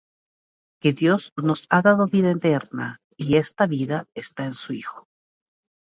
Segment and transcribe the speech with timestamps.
[0.81, 5.07] Que Dios nos ha dado vida eterna; y esta vida está en su Hijo.